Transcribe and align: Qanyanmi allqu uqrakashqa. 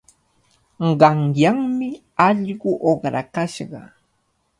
Qanyanmi 1.01 1.89
allqu 2.27 2.69
uqrakashqa. 2.91 3.81